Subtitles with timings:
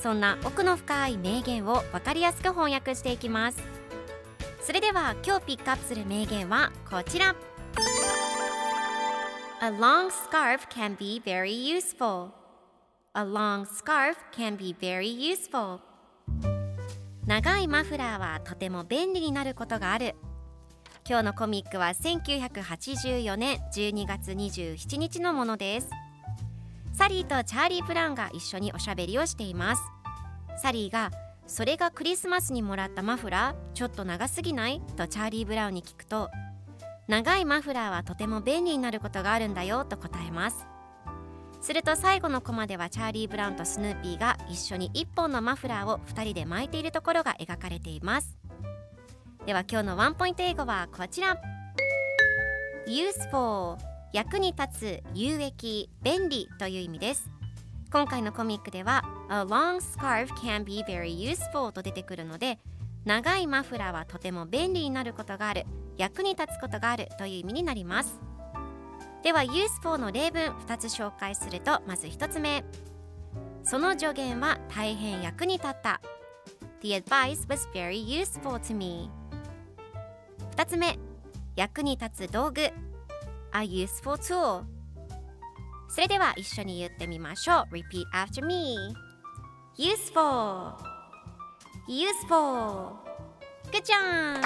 [0.00, 3.58] そんな奥の深い名言を分かりやすく翻訳していきます。
[4.62, 7.34] それでは今日ピックアップする名言はこちら。
[9.60, 12.30] A long scarf can be very useful.
[13.14, 15.80] A long scarf can be very useful.
[17.26, 20.14] 長いマフラーはとても便利になることがある。
[21.08, 25.90] 今日のコミックは1984年12月27日のものです。
[26.92, 29.82] サリーとチャーリー・ブラウンが一緒におしゃべりをしています。
[30.58, 31.10] サリーが
[31.46, 34.82] それがクリスマスにもらったマフラーちょっと長すぎない？
[34.96, 36.30] とチャーリー・ブラウンに聞くと
[37.06, 40.66] 長いマフラーはとても便利になることがあるんだよと答えます。
[41.60, 48.38] すると最後のコマではチャーリー・ブラウンとスヌーピーが一緒に1本のマフラーを2人で巻いているところが描かれています。
[49.46, 51.40] では今日のワンポイント英語はこちら。
[52.86, 53.76] useful
[54.12, 57.28] 役に立つ有益便利という意味です。
[57.90, 62.58] 今回のコミックでは A long scarf can be very useful と出てくるので
[63.04, 65.64] 長いマフラーはとても便利になることがある。
[65.96, 68.20] 役に立つことがあるという意味になります。
[69.22, 72.64] では useful の例文2つ紹介するとまず1つ目。
[73.64, 76.00] その助言は大変役に立った。
[76.80, 79.10] The advice was very useful to me.
[80.56, 80.98] 2つ目。
[81.56, 82.60] 役に立つ道具。
[82.60, 82.72] A
[83.62, 84.64] useful tool.
[85.88, 87.74] それでは一緒に言ってみましょう。
[87.74, 89.07] Repeat after me.
[89.78, 90.72] Useful
[91.86, 92.96] Useful
[93.70, 94.42] Good job!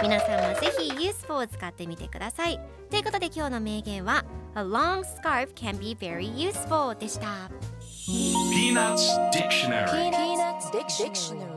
[0.00, 7.50] 皆さんもぜひ useful を使ってみてくださいということで今日の名言は A long scarf can be very useful でした
[8.52, 9.90] Peanuts Dictionary.
[9.90, 11.51] Peanuts Dictionary.